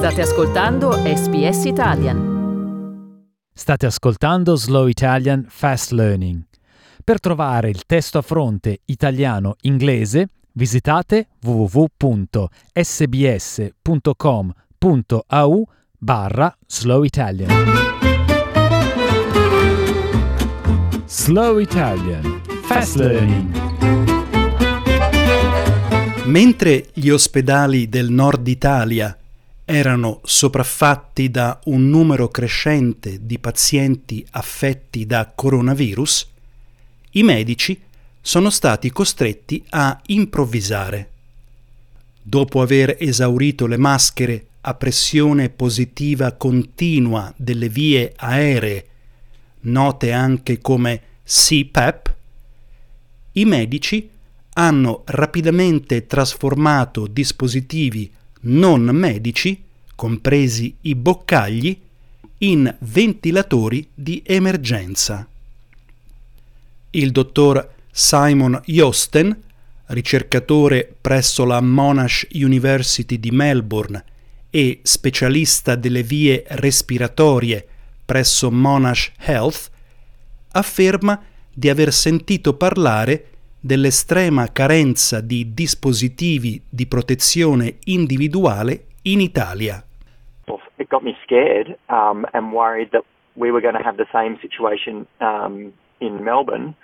State 0.00 0.22
ascoltando 0.22 0.92
SBS 0.92 1.64
Italian. 1.64 2.18
State 3.52 3.84
ascoltando 3.84 4.56
Slow 4.56 4.86
Italian 4.86 5.44
Fast 5.46 5.90
Learning. 5.90 6.42
Per 7.04 7.20
trovare 7.20 7.68
il 7.68 7.84
testo 7.84 8.16
a 8.16 8.22
fronte 8.22 8.80
italiano-inglese 8.86 10.28
visitate 10.52 11.26
www.sbs.com.au 11.42 12.48
barra 15.98 16.56
Slow 16.66 17.02
Italian. 17.02 17.50
Slow 21.04 21.58
Italian 21.58 22.40
Fast 22.62 22.96
Learning. 22.96 23.54
Mentre 26.24 26.86
gli 26.94 27.10
ospedali 27.10 27.86
del 27.90 28.10
nord 28.10 28.48
Italia 28.48 29.14
erano 29.70 30.20
sopraffatti 30.24 31.30
da 31.30 31.60
un 31.66 31.88
numero 31.88 32.28
crescente 32.28 33.24
di 33.24 33.38
pazienti 33.38 34.26
affetti 34.32 35.06
da 35.06 35.30
coronavirus, 35.32 36.28
i 37.12 37.22
medici 37.22 37.80
sono 38.20 38.50
stati 38.50 38.90
costretti 38.90 39.64
a 39.70 40.00
improvvisare. 40.06 41.10
Dopo 42.20 42.60
aver 42.60 42.96
esaurito 42.98 43.66
le 43.66 43.76
maschere 43.76 44.46
a 44.62 44.74
pressione 44.74 45.48
positiva 45.48 46.32
continua 46.32 47.32
delle 47.36 47.68
vie 47.68 48.12
aeree, 48.16 48.86
note 49.60 50.12
anche 50.12 50.58
come 50.58 51.00
CPAP, 51.24 52.14
i 53.32 53.44
medici 53.44 54.10
hanno 54.54 55.02
rapidamente 55.06 56.06
trasformato 56.06 57.06
dispositivi 57.06 58.12
non 58.40 58.82
medici, 58.82 59.62
compresi 59.94 60.74
i 60.82 60.94
boccagli, 60.94 61.78
in 62.38 62.74
ventilatori 62.80 63.86
di 63.92 64.22
emergenza. 64.24 65.28
Il 66.90 67.12
dottor 67.12 67.74
Simon 67.90 68.60
Yosten, 68.64 69.36
ricercatore 69.86 70.94
presso 71.00 71.44
la 71.44 71.60
Monash 71.60 72.26
University 72.32 73.20
di 73.20 73.30
Melbourne 73.30 74.04
e 74.48 74.80
specialista 74.82 75.74
delle 75.74 76.02
vie 76.02 76.44
respiratorie 76.48 77.66
presso 78.04 78.50
Monash 78.50 79.12
Health, 79.18 79.70
afferma 80.52 81.22
di 81.52 81.68
aver 81.68 81.92
sentito 81.92 82.54
parlare 82.54 83.26
dell'estrema 83.60 84.50
carenza 84.52 85.20
di 85.20 85.52
dispositivi 85.52 86.62
di 86.68 86.86
protezione 86.86 87.76
individuale 87.84 88.86
in 89.02 89.20
Italia. 89.20 89.84
It 90.76 90.88
got 90.88 91.02
me 91.02 91.14
scared 91.22 91.76
um, 91.88 92.24
and 92.32 92.52
worried 92.52 92.90
that 92.92 93.04
we 93.34 93.50
were 93.50 93.60
going 93.60 93.76
to 93.76 93.82
have 93.82 93.98
the 93.98 94.08
same 94.10 94.38
situation 94.40 95.06
um, 95.20 95.72
in 95.98 96.24
Melbourne. 96.24 96.74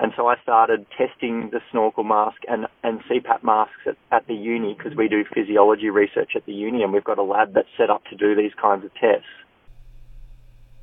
And 0.00 0.12
so 0.16 0.26
I 0.26 0.36
started 0.42 0.86
testing 0.96 1.50
the 1.52 1.60
snorkel 1.70 2.02
mask 2.02 2.38
and, 2.48 2.66
and 2.82 3.00
CPAP 3.04 3.42
masks 3.42 3.86
at, 3.86 3.96
at 4.10 4.26
the 4.26 4.34
uni 4.34 4.74
because 4.74 4.96
we 4.96 5.08
do 5.08 5.22
physiology 5.34 5.90
research 5.90 6.32
at 6.34 6.46
the 6.46 6.52
uni 6.52 6.82
and 6.82 6.92
we've 6.94 7.04
got 7.04 7.18
a 7.18 7.22
lab 7.22 7.52
that's 7.52 7.68
set 7.76 7.90
up 7.90 8.04
to 8.06 8.16
do 8.16 8.34
these 8.34 8.54
kinds 8.60 8.84
of 8.84 8.90
tests. 8.94 9.28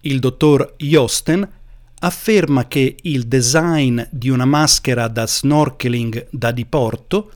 Il 0.02 0.20
dottor 0.20 0.74
Josten 0.78 1.48
afferma 2.04 2.68
che 2.68 2.98
il 3.04 3.28
design 3.28 4.02
di 4.10 4.30
una 4.30 4.46
maschera 4.46 5.08
da 5.08 5.26
snorkeling 5.26 6.28
da 6.30 6.52
diporto 6.52 7.32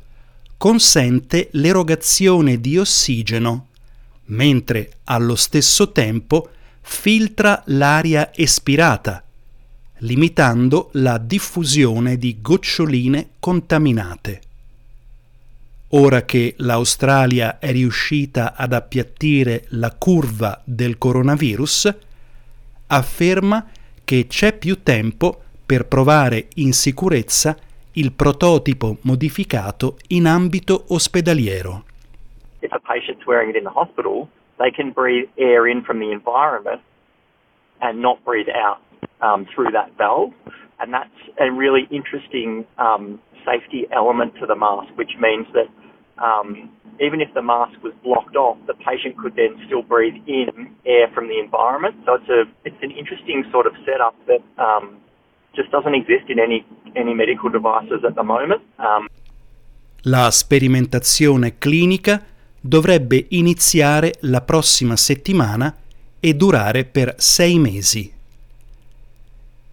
consente 0.57 1.49
l'erogazione 1.53 2.59
di 2.59 2.77
ossigeno, 2.77 3.67
mentre 4.25 4.97
allo 5.05 5.35
stesso 5.35 5.91
tempo 5.91 6.49
filtra 6.81 7.63
l'aria 7.67 8.31
espirata, 8.35 9.23
limitando 9.99 10.89
la 10.93 11.17
diffusione 11.17 12.17
di 12.17 12.37
goccioline 12.41 13.29
contaminate. 13.39 14.41
Ora 15.91 16.23
che 16.23 16.55
l'Australia 16.57 17.59
è 17.59 17.71
riuscita 17.71 18.53
ad 18.53 18.73
appiattire 18.73 19.65
la 19.69 19.91
curva 19.91 20.61
del 20.65 20.97
coronavirus, 20.97 21.95
afferma 22.87 23.65
che 24.07 24.27
c'è 24.27 24.57
più 24.57 24.83
tempo 24.83 25.41
per 25.65 25.85
provare 25.85 26.47
in 26.55 26.71
sicurezza 26.71 27.57
il 27.95 28.13
prototipo 28.13 28.95
modificato 29.01 29.97
in 30.15 30.27
ambito 30.27 30.85
ospedaliero. 30.87 31.83
If 32.61 32.71
a 32.71 32.79
patient's 32.79 33.25
wearing 33.25 33.49
it 33.49 33.57
in 33.57 33.63
the 33.65 33.69
hospital, 33.69 34.29
they 34.59 34.71
can 34.71 34.93
breathe 34.93 35.27
air 35.35 35.67
in 35.67 35.83
from 35.83 35.99
the 35.99 36.09
environment 36.09 36.79
and 37.81 37.99
not 37.99 38.23
breathe 38.23 38.47
out 38.47 38.79
um, 39.19 39.45
through 39.53 39.71
that 39.73 39.91
valve. 39.97 40.31
And 40.79 40.93
that's 40.93 41.19
a 41.41 41.51
really 41.51 41.85
interesting 41.91 42.65
um, 42.77 43.19
safety 43.43 43.87
element 43.91 44.35
to 44.39 44.45
the 44.45 44.55
mask, 44.55 44.87
which 44.95 45.17
means 45.19 45.47
that 45.51 45.67
um, 46.17 46.69
even 46.99 47.21
if 47.21 47.33
the 47.33 47.41
mask 47.41 47.81
was 47.83 47.93
blocked 48.03 48.35
off, 48.35 48.57
the 48.65 48.73
patient 48.73 49.17
could 49.17 49.35
then 49.35 49.55
still 49.65 49.83
breathe 49.83 50.15
in 50.25 50.75
air 50.85 51.09
from 51.13 51.27
the 51.27 51.39
environment. 51.39 51.95
So 52.05 52.15
it's 52.15 52.29
a 52.29 52.45
it's 52.63 52.81
an 52.81 52.91
interesting 52.91 53.45
sort 53.51 53.67
of 53.67 53.73
setup 53.85 54.15
that 54.25 54.41
um, 54.57 54.97
just 55.55 55.69
doesn't 55.71 55.93
exist 55.93 56.29
in 56.29 56.39
any 56.39 56.65
any 56.95 57.13
medical 57.13 57.49
devices 57.49 58.03
at 58.03 58.15
the 58.15 58.23
moment. 58.23 58.61
Um, 58.77 59.07
la 60.03 60.31
sperimentazione 60.31 61.57
clinica 61.57 62.23
dovrebbe 62.59 63.25
iniziare 63.29 64.13
la 64.21 64.41
prossima 64.41 64.95
settimana 64.95 65.75
e 66.19 66.33
durare 66.33 66.85
per 66.85 67.15
sei 67.17 67.59
mesi. 67.59 68.11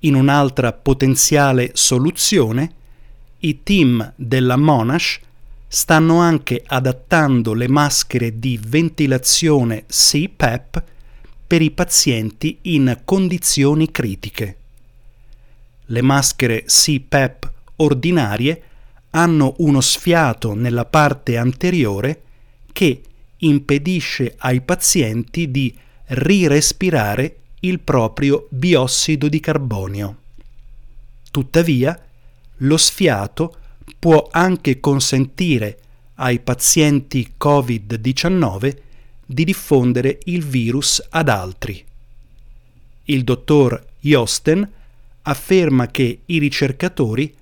In 0.01 0.15
un'altra 0.15 0.73
potenziale 0.73 1.71
soluzione, 1.75 2.73
i 3.41 3.63
team 3.63 4.13
della 4.17 4.57
Monash 4.57 5.21
stanno 5.75 6.21
anche 6.21 6.63
adattando 6.65 7.53
le 7.53 7.67
maschere 7.67 8.39
di 8.39 8.61
ventilazione 8.65 9.87
CPAP 9.89 10.85
per 11.49 11.63
i 11.63 11.73
pazienti 11.73 12.59
in 12.63 13.01
condizioni 13.05 13.91
critiche. 13.91 14.57
Le 15.87 16.01
maschere 16.01 16.63
CPAP 16.65 17.53
ordinarie 17.77 18.63
hanno 19.11 19.55
uno 19.59 19.81
sfiato 19.81 20.55
nella 20.55 20.85
parte 20.85 21.37
anteriore 21.37 22.23
che 22.73 23.03
impedisce 23.39 24.37
ai 24.39 24.61
pazienti 24.61 25.51
di 25.51 25.77
rirespirare 26.07 27.37
il 27.61 27.81
proprio 27.81 28.47
biossido 28.49 29.29
di 29.29 29.41
carbonio. 29.41 30.19
Tuttavia, 31.33 32.01
lo 32.59 32.77
sfiato 32.77 33.57
può 33.99 34.29
anche 34.31 34.81
consentire 34.81 35.79
ai 36.17 36.41
pazienti 36.41 37.33
Covid-19 37.39 38.77
di 39.27 39.45
diffondere 39.45 40.19
il 40.25 40.45
virus 40.45 41.05
ad 41.11 41.29
altri. 41.29 41.83
Il 43.05 43.25
dottor 43.25 43.85
Josten 44.01 44.69
afferma 45.23 45.89
che 45.89 46.21
i 46.27 46.39
ricercatori 46.39 47.35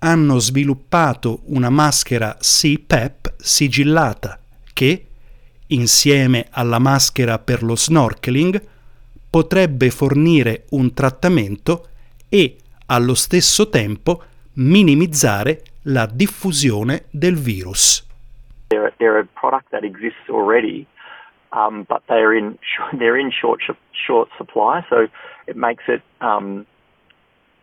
hanno 0.00 0.38
sviluppato 0.38 1.40
una 1.46 1.70
maschera 1.70 2.36
CPAP 2.40 3.34
sigillata 3.38 4.38
che, 4.72 5.06
insieme 5.68 6.46
alla 6.50 6.78
maschera 6.78 7.38
per 7.38 7.62
lo 7.62 7.74
snorkeling, 7.74 8.62
potrebbe 9.30 9.90
fornire 9.90 10.64
un 10.70 10.94
trattamento 10.94 11.88
e, 12.28 12.56
allo 12.86 13.14
stesso 13.14 13.68
tempo, 13.68 14.22
minimizzare 14.54 15.62
la 15.88 16.06
diffusione 16.06 17.04
del 17.10 17.36
virus. 17.36 18.06
They're, 18.70 19.18
a 19.18 19.24
product 19.24 19.70
that 19.72 19.84
exists 19.84 20.28
already, 20.28 20.86
um, 21.52 21.86
but 21.88 22.02
they're 22.08 22.36
in 22.36 22.58
they're 22.98 23.16
in 23.16 23.30
short 23.30 23.60
short 24.06 24.28
supply, 24.36 24.84
so 24.90 25.08
it 25.46 25.56
makes 25.56 25.84
it 25.88 26.02
um, 26.20 26.66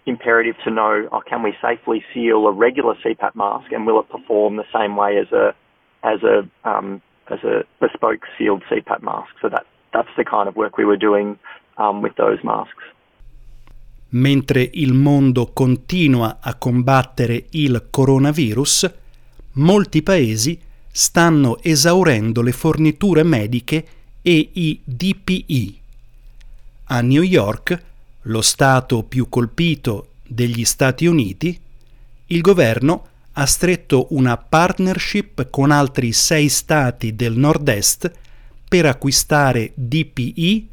imperative 0.05 0.55
to 0.63 0.71
know: 0.71 1.07
oh, 1.11 1.21
can 1.21 1.43
we 1.43 1.53
safely 1.61 2.03
seal 2.13 2.47
a 2.47 2.51
regular 2.51 2.95
CPAP 2.95 3.35
mask, 3.35 3.71
and 3.71 3.85
will 3.85 3.99
it 3.99 4.09
perform 4.09 4.55
the 4.55 4.65
same 4.73 4.95
way 4.95 5.17
as 5.17 5.31
a 5.31 5.53
as 6.03 6.23
a 6.23 6.49
um, 6.67 7.01
as 7.29 7.43
a 7.43 7.63
bespoke 7.79 8.21
sealed 8.37 8.63
CPAP 8.71 9.03
mask? 9.03 9.29
So 9.41 9.49
that 9.49 9.65
that's 9.93 10.09
the 10.17 10.25
kind 10.25 10.49
of 10.49 10.55
work 10.55 10.77
we 10.77 10.85
were 10.85 10.97
doing 10.97 11.37
um, 11.77 12.01
with 12.01 12.15
those 12.15 12.39
masks. 12.43 12.83
Mentre 14.15 14.69
il 14.73 14.93
mondo 14.93 15.47
continua 15.51 16.37
a 16.39 16.55
combattere 16.55 17.45
il 17.51 17.87
coronavirus, 17.89 18.91
molti 19.53 20.01
paesi 20.01 20.59
stanno 20.91 21.61
esaurendo 21.61 22.41
le 22.41 22.51
forniture 22.51 23.23
mediche 23.23 23.85
e 24.21 24.49
i 24.53 24.79
DPI. 24.83 25.79
A 26.85 27.01
New 27.01 27.21
York, 27.21 27.83
lo 28.23 28.41
stato 28.41 29.03
più 29.03 29.27
colpito 29.27 30.11
degli 30.23 30.63
Stati 30.63 31.05
Uniti, 31.05 31.59
il 32.27 32.41
governo 32.41 33.07
ha 33.33 33.45
stretto 33.45 34.07
una 34.11 34.37
partnership 34.37 35.49
con 35.49 35.71
altri 35.71 36.13
sei 36.13 36.47
stati 36.47 37.15
del 37.15 37.37
nord-est 37.37 38.11
per 38.67 38.85
acquistare 38.85 39.73
DPI, 39.75 40.69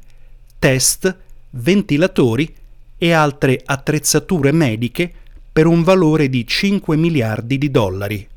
test, 0.58 1.16
ventilatori 1.50 2.60
e 3.02 3.10
altre 3.10 3.60
attrezzature 3.64 4.52
mediche 4.52 5.12
per 5.52 5.66
un 5.66 5.82
valore 5.82 6.28
di 6.28 6.46
5 6.46 6.96
miliardi 6.96 7.58
di 7.58 7.68
dollari. 7.68 8.28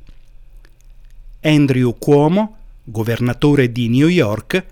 Andrew 1.41 1.95
Cuomo, 1.99 2.57
governatore 2.83 3.71
di 3.71 3.89
New 3.89 4.07
York, 4.07 4.65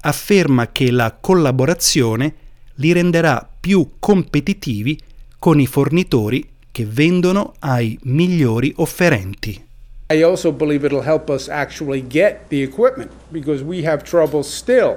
afferma 0.00 0.72
che 0.72 0.90
la 0.90 1.16
collaborazione 1.20 2.34
li 2.74 2.92
renderà 2.92 3.48
più 3.60 3.90
competitivi 4.00 4.98
con 5.38 5.60
i 5.60 5.68
fornitori 5.68 6.44
che 6.72 6.84
vendono 6.84 7.54
ai 7.60 7.96
migliori 8.02 8.72
offerenti. 8.78 9.66
I 10.10 10.22
also 10.22 10.50
believe 10.50 10.84
it'll 10.84 11.06
help 11.06 11.28
us 11.28 11.48
actually 11.48 12.04
get 12.04 12.48
the 12.48 12.60
equipment 12.60 13.12
because 13.28 13.62
we 13.62 13.86
have 13.86 14.02
trouble 14.02 14.42
still 14.42 14.96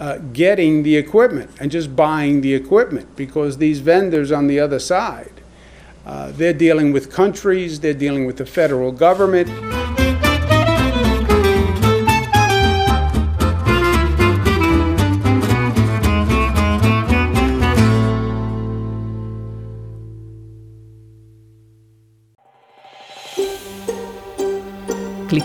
uh, 0.00 0.16
getting 0.32 0.82
the 0.82 0.96
equipment 0.96 1.50
and 1.60 1.70
just 1.70 1.94
buying 1.94 2.40
the 2.40 2.54
equipment 2.54 3.14
because 3.16 3.58
these 3.58 3.80
vendors 3.80 4.32
on 4.32 4.46
the 4.46 4.58
other 4.58 4.78
side, 4.78 5.32
uh, 6.06 6.32
they're 6.32 6.54
dealing 6.54 6.90
with 6.90 7.12
countries, 7.12 7.80
they're 7.80 7.92
dealing 7.92 8.24
with 8.24 8.38
the 8.38 8.46
federal 8.46 8.92
government. 8.92 9.48